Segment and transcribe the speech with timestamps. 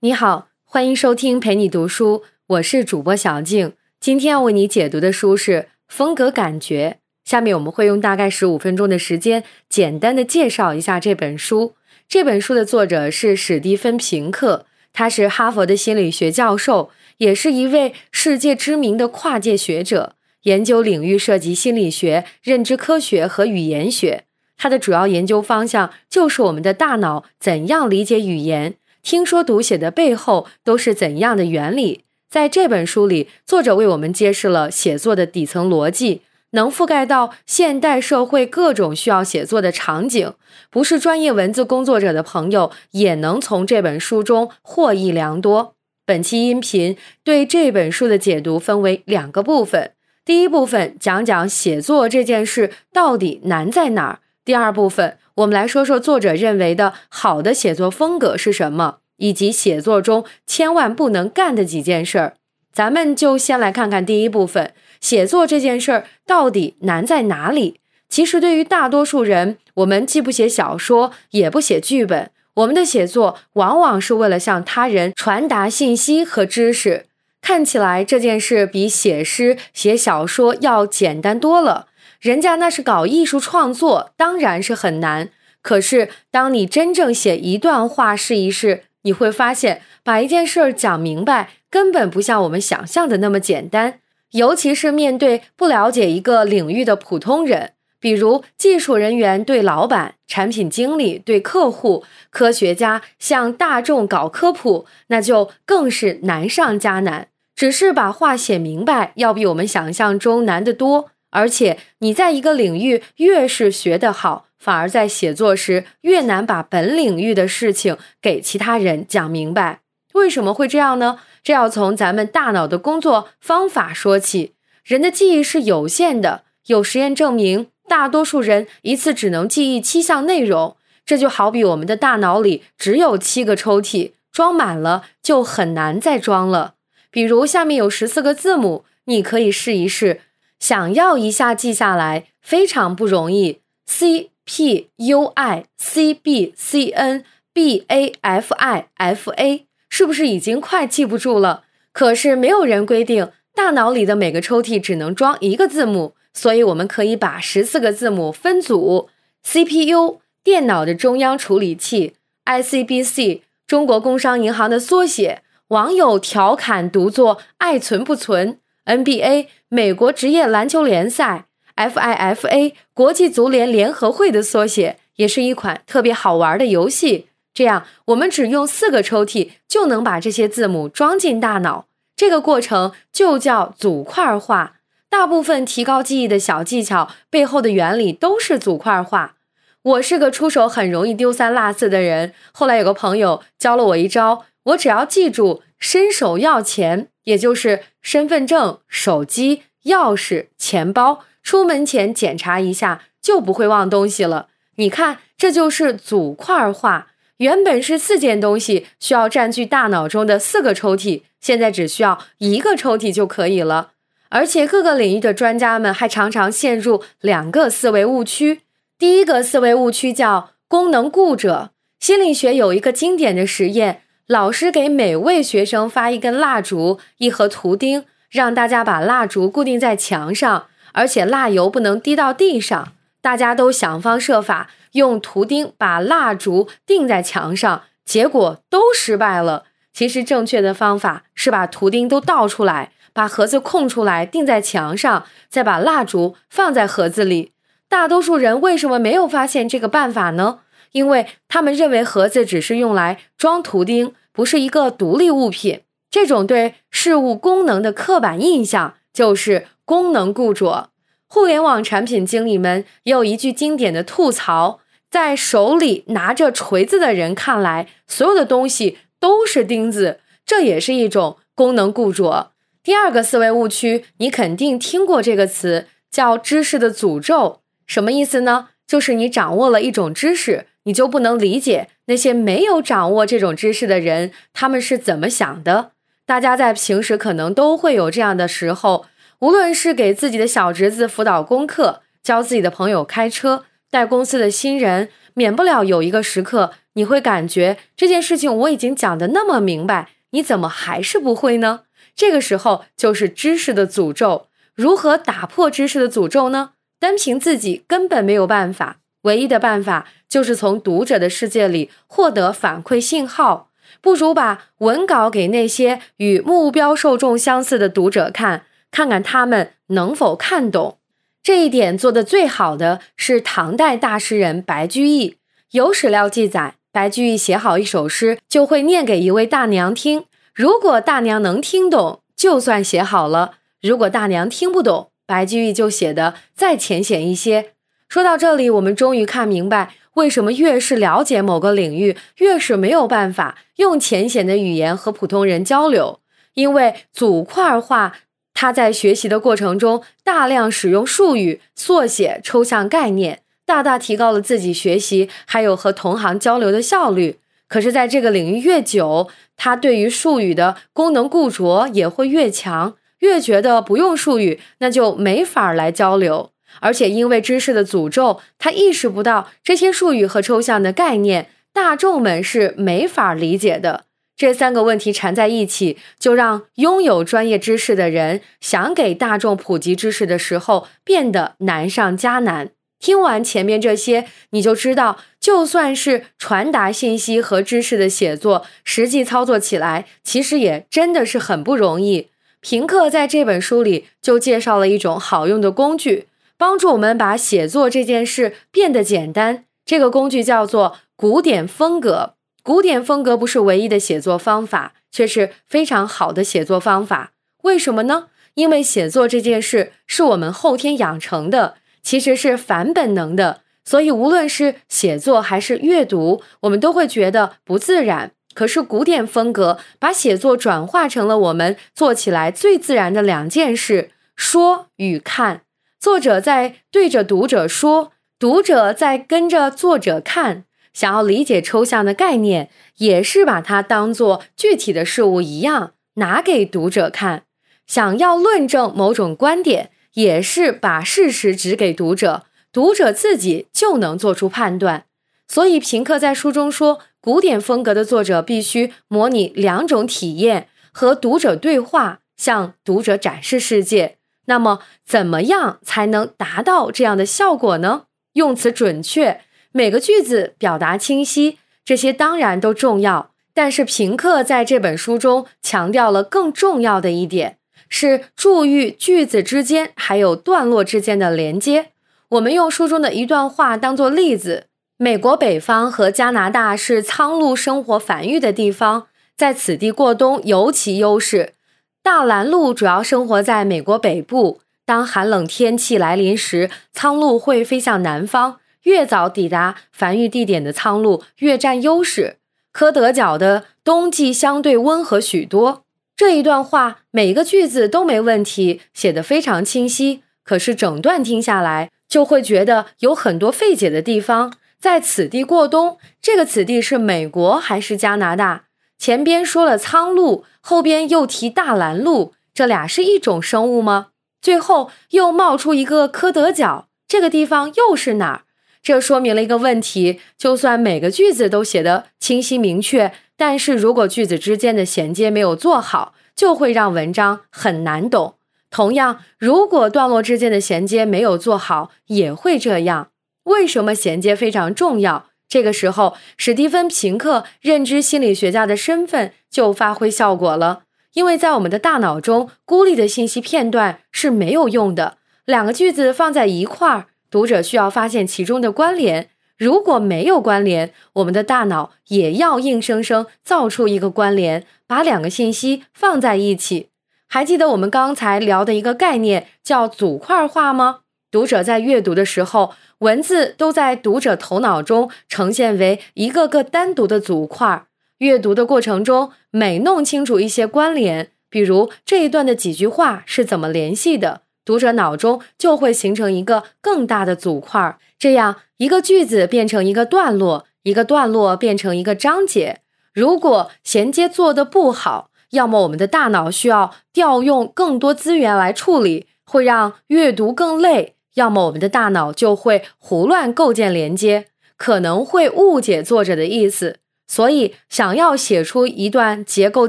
[0.00, 3.72] 你好，欢迎收听陪你读书，我是主播小静。
[3.98, 5.52] 今天要为你解读的书是
[5.88, 6.98] 《风格感觉》。
[7.28, 11.74] 下面我们会用大概十五分钟的时间，简单的介绍一下这本书。
[12.08, 24.26] 这本书的作者是史蒂芬·平克，他是哈佛的心理学教授，也是一位世界知名的跨界学者，研究领域涉及心理学、认知科学和语言学。
[24.56, 28.74] 他的主要研究方向就是我们的大脑怎样理解语言，
[29.08, 32.04] 听说读写的背后都是怎样的原理。
[32.28, 36.20] 在这本书里，作者为我们揭示了写作的底层逻辑。
[36.50, 40.34] 能覆盖到现代社会各种需要写作的场景，
[40.68, 45.74] 不是专业文字工作者的朋友也能从这本书中获益良多。
[46.04, 46.94] 本期音频
[47.24, 49.92] 对这本书的解读分为两个部分，
[50.26, 62.34] 第一部分讲讲写作这件事到底难在哪儿，第二部分我们来说说作者认为的好的写作风格是什么，以及写作中千万不能干的几件事儿。
[62.72, 64.72] 咱们就先来看看第一部分。
[65.00, 67.78] 写作这件事儿到底难在哪里？
[68.08, 77.04] 其实，对于大多数人，我们既不写小说，也不写剧本，我们的写作往往是为了向他人传达信息和知识。
[77.40, 81.86] 看起来这件事比写诗、写小说要简单多了，
[82.20, 85.30] 人家那是搞艺术创作，当然是很难。
[85.62, 94.00] 可是，当你真正写一段话试一试，你会发现，把一件事儿讲明白，根本不像我们想象的那么简单。
[94.32, 107.28] 尤其是面对不了解一个领域的普通人，比如技术人员对老板、产品经理对客户、科学家向大众搞科普，那就更是难上加难。
[107.56, 111.10] 只是把话写明白，要比我们想象中难得多。
[111.30, 119.80] 而且你在一个领域越是学得好，反而在写作时越难把本领域的事情给其他人讲明白。
[120.14, 121.20] 为什么会这样呢？
[121.44, 124.54] 这要从咱们大脑的工作方法说起。
[124.84, 130.76] 人的记忆是有限的，有实验证明，大多数人一次只能记忆七项内容。
[131.06, 136.74] 这就好比我们的大脑里只有七个抽屉，装满了就很难再装了。
[137.10, 140.20] 比如下面有十四个字母，你可以试一试，
[140.58, 143.60] 想要一下记下来非常不容易。
[143.86, 147.22] C P U I C B C N
[147.52, 149.66] B A F I F A。
[149.90, 151.64] 是不是已经快记不住了？
[151.92, 159.10] 可是没有人规定大脑里的每个抽屉只能装一个字母，所以我们可以把十四个字母分组
[159.42, 162.14] ：CPU 电脑的中央处理器
[162.46, 171.47] ，ICBC 中国工商银行的缩写，网友调侃读作“爱存不存 ”；NBA 美国职业篮球联赛
[171.78, 177.28] ，FIFA 国际足联联合会的缩写，也是一款特别好玩的游戏。
[177.54, 181.86] 这样，我们只用四个抽屉就能把这些字母装进大脑。
[182.16, 184.74] 这个过程就叫组块化。
[185.08, 189.36] 大部分提高记忆的小技巧背后的原理都是组块化。
[189.82, 204.48] 我是个出手很容易丢三落四的人，后来有个朋友教了我一招，我只要记住伸手要钱，也就是身份证、手机、钥匙、钱包，出门前检查一下，就不会忘东西了。
[204.76, 207.08] 你看，这就是组块化。
[207.38, 213.92] 原本是四件东西需要占据大脑中的四个抽屉，现在只需要一个抽屉就可以了。
[214.30, 218.62] 而且各个领域的专家们还常常陷入两个思维误区。
[218.98, 221.70] 第一个思维误区叫功能固着。
[222.00, 232.92] 心理学有一个经典的实验：老师给每位学生发一根蜡烛、一盒图钉，让大家把蜡烛固定在墙上，而且蜡油不能滴到地上。
[233.20, 234.70] 大家都想方设法。
[234.92, 239.64] 用图钉把蜡烛钉在墙上，结果都失败了。
[239.92, 247.52] 其实正确的方法是把图钉都倒出来，把盒子空出来钉在墙上，再把蜡烛放在盒子里。
[247.86, 250.60] 大多数人为什么没有发现这个办法呢？
[250.92, 255.82] 因为他们认为盒子只是用来装图钉，不是一个独立物品。
[256.10, 260.90] 这种对事物功能的刻板印象就是功能固着。
[261.26, 264.80] 互联网产品经理们也有一句经典的吐槽：
[265.10, 272.50] 在手里拿着锤子的人看来，所有的东西都是钉子，这也是一种功能固着。
[272.82, 277.60] 第二个思维误区，你肯定听过这个词，叫“知识的诅咒”。
[277.88, 278.68] 什么意思呢？
[278.86, 285.92] 就是你掌握了一种知识，你就不能理解那些没有掌握这种知识的人他们是怎么想的。
[286.26, 289.06] 大家在平时可能都会有这样的时候。
[289.40, 301.82] 无论是给自己的小侄子辅导功课、教自己的朋友开车、带公司的新人，免不了有一个时刻，你会感觉这件事情我已经讲的那么明白，你怎么还是不会呢？
[302.16, 304.48] 这个时候就是知识的诅咒。
[304.74, 306.72] 如何打破知识的诅咒呢？
[306.98, 313.70] 单凭自己根本没有办法，唯一的办法就是从读者的世界里获得反馈信号。
[314.00, 320.98] 不如把文稿给那些与目标受众相似的读者看，看看他们能否看懂。
[321.42, 325.36] 这一点做得最好的是唐代大诗人白居易。
[325.70, 330.24] 有史料记载，白居易写好一首诗，就会念给一位大娘听。
[330.54, 337.72] 如果大娘能听懂，就算写好了；如果大娘听不懂，白居易就写的再浅显一些。
[338.08, 346.20] 说到这里，我们终于看明白为什么越是了解某个领域，越是没有办法用浅显的语言和普通人交流。
[346.54, 348.16] 因为组块化，
[348.60, 357.38] 他在学习的过程中大量使用术语、缩写、抽象概念，大大提高了自己学习还有和同行交流的效率。
[357.68, 362.96] 可是，在这个领域越久，他对于术语的功能固着也会越强。
[363.20, 366.50] 越觉得不用术语，那就没法来交流。
[366.80, 374.06] 而且因为知识的诅咒，他意识不到这些术语和抽象的概念，大众们是没法理解的。
[374.38, 382.70] 这三个问题缠在一起，就让拥有专业知识的人想给大众普及知识的时候变得难上加难。
[383.00, 392.28] 听完前面这些，你就知道，就算是传达信息和知识的写作，实际操作起来，其实也真的是很不容易。
[392.60, 399.64] 平克在这本书里就介绍了一种好用的工具，帮助我们把写作这件事变得简单。
[399.84, 402.34] 这个工具叫做古典风格。
[402.68, 407.32] 古典风格不是唯一的写作方法，却是非常好的写作方法。
[407.62, 408.26] 为什么呢？
[408.56, 418.32] 因为写作这件事是我们后天养成的，其实是反本能的，所以无论是写作还是阅读，我们都会觉得不自然。
[418.52, 425.62] 可是古典风格把写作转化成了我们做起来最自然的两件事：说与看。
[425.98, 430.64] 作者在对着读者说，读者在跟着作者看。
[430.92, 437.44] 想要理解抽象的概念，也是把它当做具体的事物一样拿给读者看。
[437.86, 445.04] 想要论证某种观点，也是把事实指给读者，读者自己就能做出判断。
[445.46, 447.00] 所以，平克在书中说。
[447.20, 454.18] 古典风格的作者必须模拟两种体验，和读者对话，向读者展示世界。
[454.46, 458.04] 那么，怎么样才能达到这样的效果呢？
[458.34, 459.42] 用词准确，
[459.72, 463.30] 每个句子表达清晰，这些当然都重要。
[463.52, 471.88] 但是，平克在这本书中强调了更重要的一点，是注意句子之间还有段落之间的连接。
[472.28, 474.66] 我们用书中的一段话当做例子。
[474.96, 479.06] 美国北方和加拿大是苍鹭生活繁育的地方，
[479.36, 481.54] 在此地过冬尤其优势。
[482.02, 488.58] 大蓝鹭主要生活在美国北部，当寒冷天气来临时，苍鹭会飞向南方。
[488.84, 492.36] 越早抵达繁育地点的苍鹭越占优势。
[492.72, 495.84] 科德角的冬季相对温和许多。
[496.16, 500.22] 这一段话每个句子都没问题，写得非常清晰。
[500.44, 504.52] 可是整段听下来，就会觉得有很多费解的地方。
[504.80, 508.64] 在此地过冬，这个此地是美国还是加拿大？
[508.96, 514.08] 前边说了苍鹭，后边又提大蓝鹭，这俩是一种生物吗？
[514.40, 518.42] 最后又冒出一个科德角，这个地方又是哪儿？
[518.88, 528.36] 这说明了一个问题：就算每个句子都写得清晰明确，但是如果句子之间的衔接没有做好，就会让文章很难懂。
[528.70, 533.10] 同样，如果段落之间的衔接没有做好，也会这样。
[533.42, 535.26] 为什么衔接非常重要？
[535.46, 540.84] 这个时候，史蒂芬·平克认知心理学家的身份就发挥效果了。
[541.12, 545.18] 因为在我们的大脑中，孤立的信息片段是没有用的。
[545.44, 549.30] 两个句子放在一块儿，读者需要发现其中的关联。
[549.56, 556.88] 如果没有关联，我们的大脑也要硬生生造出一个关联，把两个信息放在一起。
[557.26, 561.00] 还记得我们刚才聊的一个概念叫组块化吗？
[561.30, 562.74] 读者在阅读的时候。
[562.98, 567.84] 文字都在读者头脑中呈现为一个个单独的组块。
[568.18, 577.98] 阅读的过程中，每弄清楚一些关联，比如这一段的几句话是怎么联系的，读者脑中就会形成一个更大的组块。
[578.18, 582.80] 这样一个句子变成一个段落，一个段落变成一个章节。
[583.14, 591.14] 如果衔接做得不好，要么我们的大脑需要调用更多资源来处理，会让阅读更累。
[591.36, 596.96] 要么我们的大脑就会胡乱构建连接，可能会误解作者的意思。
[597.26, 599.88] 所以，想要写出一段结构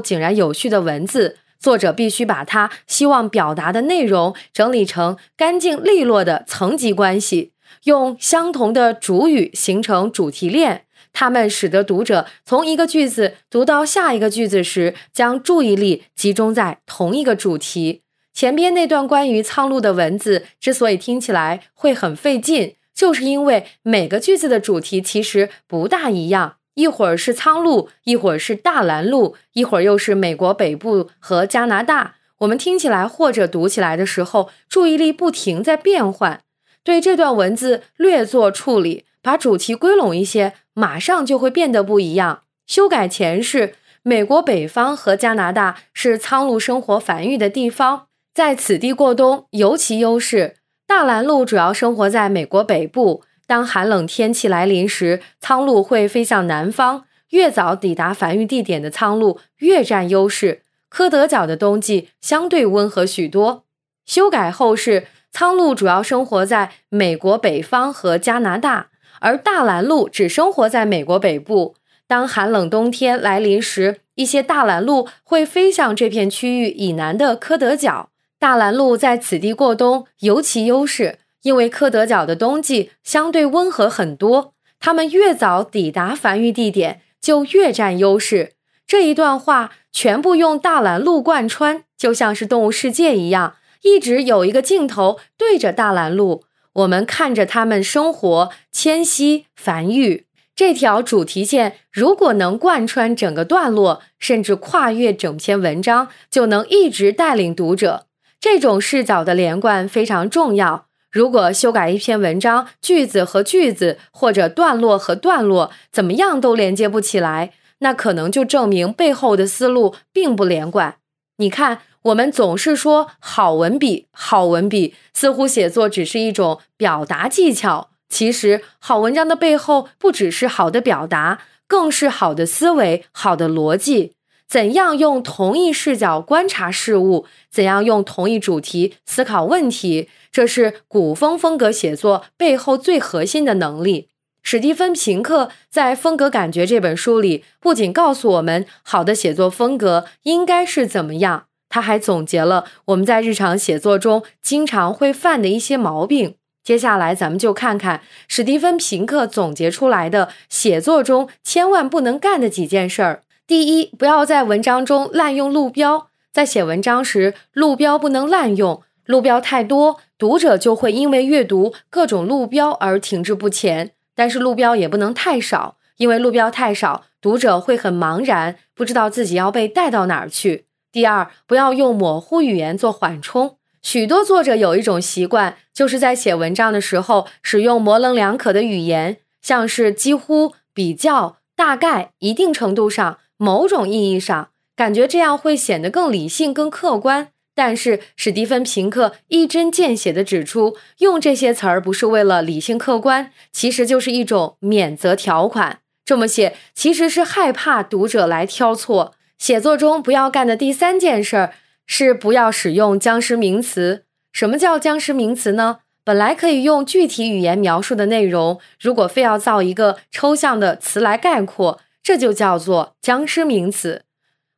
[0.00, 7.52] 井然有序的文字，作者必须把他希望表达的内容整理成干净利落的层级关系，
[7.84, 18.02] 用相同的主语形成主题链，它们使得读者从一个句子读到下一个句子时，将注意力集中在同一个主题。
[18.32, 26.56] 前边那段关于苍鹭的文字之所以听起来会很费劲，就是因为每个句子的主题其实不大一样。
[26.80, 32.14] 一会儿是苍鹭，一会儿是大蓝鹭，一会儿又是美国北部和加拿大。
[32.38, 36.40] 我们听起来或者读起来的时候，注意力不停在变换。
[36.82, 42.44] 对这段文字略作处理，把主题归拢一些，马上就会变得不一样。
[42.66, 50.54] 修改前是美国北方和加拿大是苍鹭生活繁育的地方，在此地过冬尤其优势。
[50.86, 53.22] 大蓝鹭主要生活在美国北部。
[53.50, 57.06] 当寒冷天气来临时，苍鹭会飞向南方。
[57.30, 60.62] 越早抵达繁育地点的苍鹭越占优势。
[60.88, 63.64] 科德角的冬季相对温和许多。
[64.06, 71.74] 修改后是苍鹭主要生活在美国北方和加拿大，而大蓝鹭只生活在美国北部。
[72.06, 78.10] 当寒冷冬天来临时，一些大蓝鹭会飞向这片区域以南的科德角。
[78.38, 81.18] 大蓝鹭在此地过冬尤其优势。
[81.42, 88.52] 因为科德角的冬季相对温和很多，它们越早抵达繁育地点就越占优势。
[88.86, 96.42] 这一段话全部用大蓝鹭贯穿，就像是动物世界一样，一直有一个镜头对着大蓝鹭，
[96.72, 100.26] 我们看着它们生活、迁徙、繁育。
[100.56, 108.06] 这条主题线如果能贯穿整个段落，甚至跨越整篇文章，就能一直带领读者。
[108.38, 110.88] 这种视角的连贯非常重要。
[111.10, 120.96] 如果修改一篇文章，句子和句子或者段落和段落怎么样都连接不起来，那可能就证明背后的思路并不连贯。
[121.38, 127.90] 你看，我们总是说好文笔，好文笔，似乎写作只是一种表达技巧。
[128.08, 134.12] 其实，好文章的背后不只是好的表达，更是好的思维、好的逻辑。
[134.50, 137.24] 怎样用同一视角观察事物？
[137.48, 140.08] 怎样用同一主题思考问题？
[140.32, 144.08] 这是古风风格写作背后最核心的能力。
[144.42, 156.34] 史蒂芬平克在《风格感觉》这本书里，不仅告诉我们好的写作风格应该是怎么样，他还总结了我们在日常写作中经常会犯的一些毛病。
[156.64, 163.22] 接下来，咱们就看看史蒂芬平克总结出来的写作中千万不能干的几件事儿。
[163.50, 166.10] 第一，不要在文章中滥用路标。
[166.32, 168.80] 在写文章时，路标不能滥用。
[169.06, 173.90] 路标太多，读者就会因为阅读各种路标而停滞不前。
[174.14, 180.66] 但是路标也不能太少，因为路标太少，读者会很茫然，不知道自己要被带到哪儿去。
[180.92, 183.56] 第二，不要用模糊语言做缓冲。
[183.82, 193.18] 许多作者有一种习惯，就是在写文章的时候使用模棱两可的语言，像是几乎、比较、大概、一定程度上。
[193.42, 197.28] 某种意义上，感觉这样会显得更理性、更客观。
[197.54, 205.78] 但是史蒂芬平克一针见血地指出，用这些词儿不是为了理性客观，其实就是一种免责条款。
[206.04, 209.14] 这么写其实是害怕读者来挑错。
[209.38, 211.54] 写作中不要干的第三件事儿
[211.86, 214.04] 是不要使用僵尸名词。
[214.32, 215.78] 什么叫僵尸名词呢？
[216.04, 221.80] 本来可以用具体语言描述的内容，如果非要造一个抽象的词来概括。
[222.02, 224.04] 这就叫做僵尸名词，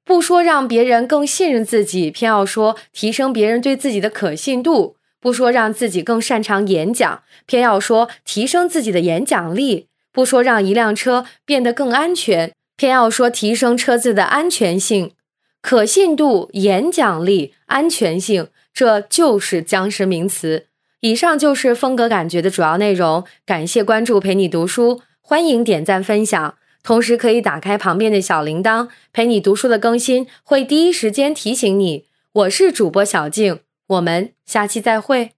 [0.05, 15.13] 不说让别人更信任自己，偏要说提升别人对自己的可信度；不说让自己更擅长演讲，偏要说提升自己的演讲力；不说让一辆车变得更安全，偏要说提升车子的安全性、
[15.61, 20.67] 可信度、演讲力、安全性，这就是僵尸名词。
[21.01, 26.55] 以上就是风格感觉的主要内容，感谢关注，陪你读书，欢迎点赞分享。
[26.83, 32.07] 同时可以打开旁边的小铃铛，陪你读书的更新会第一时间提醒你。
[32.33, 35.33] 我是主播小静，我们下期再会。